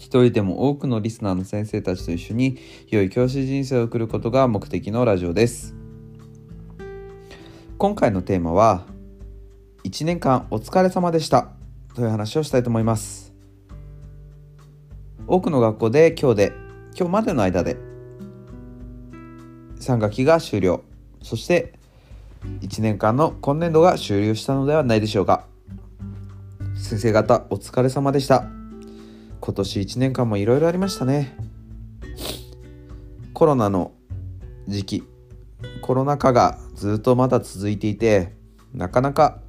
[0.00, 2.56] 一人でも多くのリスナーの先生たちと一緒に
[2.88, 5.74] 良い教師人生を送ることが目的のラジオです。
[7.76, 8.86] 今回のテーマは
[9.84, 11.50] 1年間お疲れ様でした
[11.94, 13.34] という話をしたいと思います。
[15.26, 16.52] 多くの学校で今日で
[16.98, 17.76] 今日までの間で
[19.80, 20.82] 3学期が終了。
[21.22, 21.74] そして
[22.62, 25.44] 1年間の今年度が終了したのではないでしょうか。
[26.74, 28.59] 先生方お疲れ様でした。
[29.40, 31.36] 今年1年間もいろいろありましたね。
[33.32, 33.92] コロナの
[34.68, 35.04] 時期
[35.80, 38.34] コロナ禍がずっとまだ続いていて
[38.74, 39.40] なかなか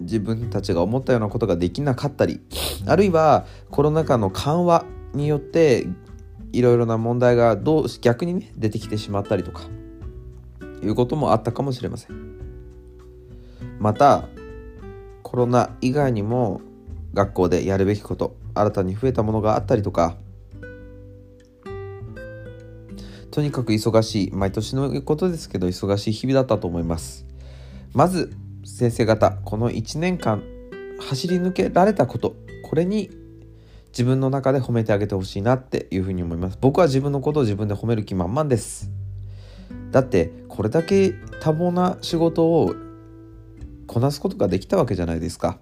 [0.00, 2.40] 自分たちが思ったようなことができなかったり
[2.86, 5.86] あるいはコロナ禍の緩和によって
[6.52, 9.62] いろいろな問題がどう逆にね出てきてしまったりとか
[10.82, 12.40] いうこともあったかもしれません。
[13.78, 14.28] また
[15.22, 16.60] コロナ以外にも
[17.14, 20.16] 学校でやるべきこと新たに増えたものがあったりとか。
[23.30, 27.26] とにかく忙しい毎年のことですけど忙しい日々だったと思います。
[27.92, 28.32] まず
[28.64, 30.42] 先生方この1年間
[31.00, 32.34] 走り抜けられたこと
[32.68, 33.10] これに
[33.88, 36.58] 自分の中で褒めてあげてほしいなっていうふうに思います。
[36.60, 38.90] 僕は自分のことを自分で褒める気満々です。
[39.90, 42.74] だってこれだけ多忙な仕事を
[43.86, 45.58] こなすことができたわけじゃないですか。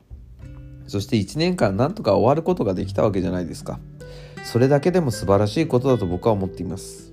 [0.89, 3.79] そして1年間なんとか終わることができたわけじゃないですか。
[4.45, 7.13] それだけでも素晴らしいことだと僕は思っています。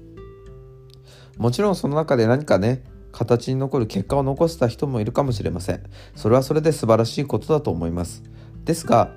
[1.38, 5.84] もちろんその中で何かね形に残る結果を残した人もいるかもしれません。
[6.16, 8.24] それはそれで素晴らしいことだと思います。
[8.64, 9.12] ですが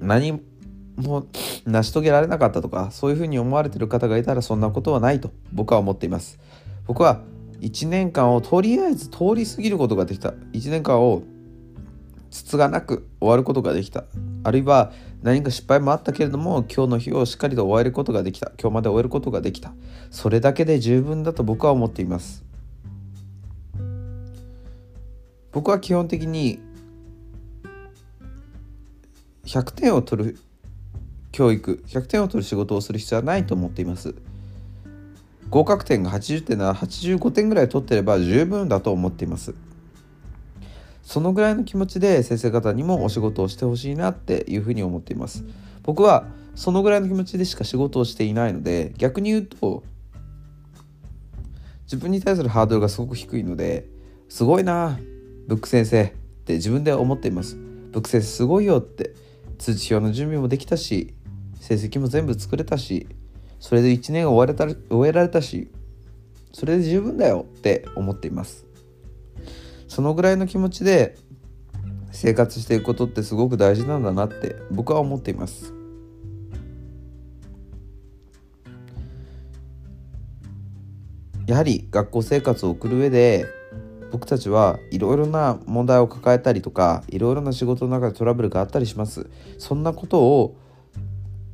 [0.00, 0.40] 何
[0.96, 1.26] も
[1.66, 6.38] 成し遂げられなかったとかそういうふうに思われてる方がいたらそんなことはないと僕は思っています。
[6.86, 7.20] 僕は
[7.60, 10.30] 1年間をとりあえず通り過ぎることができた。
[10.52, 11.22] 1年間を
[12.42, 14.04] つがなく終わることができた。
[14.42, 18.52] あるいは何か失敗もあったけれども今日の日をしっかりと終えることができた。
[18.60, 19.72] 今日まで終えることができた。
[20.10, 22.44] それだけで十分だと僕は思っています。
[25.52, 26.58] 僕は基本的に
[29.44, 30.38] 100点を取る
[31.30, 34.14] 教育100点を取る仕事をする必要はないと思っています。
[35.50, 39.54] 合格点が80点なら85点ぐらい取ってれば十分だと思っています。
[41.04, 45.44] そのぐらいの気持ちで先生方にもお仕事をしてほしいなっていうふうに思っています。
[45.82, 49.82] 僕はそのぐらいの気持ちでしか仕事をしていないので逆に言うと
[51.82, 53.86] 自分に対するハードルがすごく低いので
[54.28, 54.98] すごいな
[55.46, 56.12] ブック先生っ
[56.44, 57.56] て自分で思っています。
[57.56, 59.14] ブック先生すごいよって
[59.58, 61.14] 通知表の準備もできたし
[61.60, 63.06] 成績も全部作れたし
[63.60, 65.70] それで1年終われた終えられたし
[66.52, 68.66] それで十分だよって思っています。
[69.94, 71.16] そのぐらいの気持ちで
[72.10, 75.72] 生活していくことってすごく大事なんだなって僕は思っています。
[81.46, 83.46] やはり学校生活を送る上で
[84.10, 89.30] 僕たちはいろいろな問題を抱えたりとかいろいろな仕事の中でトラブルがあったりします。
[89.58, 90.56] そんなことを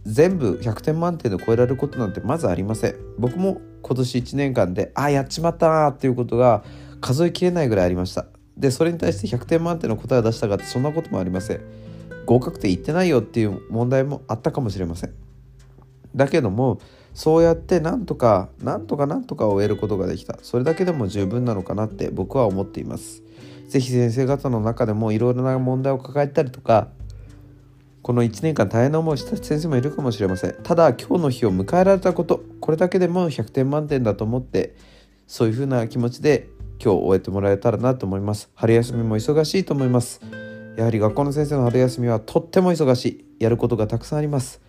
[0.07, 2.95] 全部100点満点で超えられることなんてまずありません。
[3.19, 6.65] 僕も今年1年間でああやっちまったなっていうことが
[7.01, 8.27] 数えきれないぐらいありました。
[8.57, 11.61] でそれに対して100点満点の答えを出したかってそんなこともありません。
[12.27, 15.15] 合格点いってないよっていう問題もあったかもしれません。
[16.15, 16.81] だけども
[17.15, 20.39] そうやってなんとかなんとかなんとか終えることができた。
[20.43, 23.23] それだけでも十分なのかなって僕は思っています。
[23.69, 26.89] 是非先生方の中でもいろいろな問題を抱えたりとか
[28.03, 30.57] この1年間大変な思いした先生もいるかもしれません。
[30.63, 34.75] ただ今日の日を迎えられたことこれだけでも100点満点だと思って
[35.27, 36.49] そういうふうな気持ちで
[36.83, 38.51] 今日終えてもらえたらなと思います。
[38.55, 40.23] 春休みも忙しいと思います。
[40.77, 43.25] やはり学校の先生の春休みはとっても忙しい。
[43.39, 44.63] やることがたくさんあります。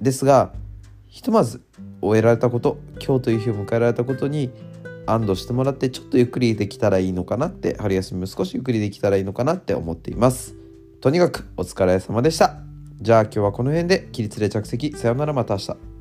[0.00, 0.52] ですが
[1.06, 1.62] ひとまず
[2.02, 4.50] 終えられたこと今日という日を迎えられたことに
[5.06, 10.56] 安堵してもらってちょっとゆっくりできたらいいのかなって春休みも少しゆっくりできたらいいのかなって思っています。
[11.00, 12.56] とにかくお疲れ様でした。
[13.00, 14.92] じゃあ今日はこの辺で起立で着席。
[14.92, 15.93] さよならまた明日。